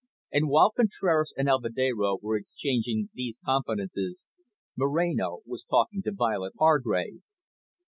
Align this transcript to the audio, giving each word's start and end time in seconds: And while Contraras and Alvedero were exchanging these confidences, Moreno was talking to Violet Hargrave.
And 0.31 0.49
while 0.49 0.71
Contraras 0.71 1.31
and 1.37 1.47
Alvedero 1.47 2.17
were 2.23 2.35
exchanging 2.35 3.11
these 3.13 3.37
confidences, 3.45 4.25
Moreno 4.75 5.41
was 5.45 5.63
talking 5.63 6.01
to 6.01 6.11
Violet 6.11 6.53
Hargrave. 6.57 7.21